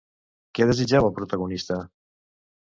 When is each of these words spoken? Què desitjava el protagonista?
Què 0.59 0.65
desitjava 0.69 1.09
el 1.09 1.13
protagonista? 1.19 1.79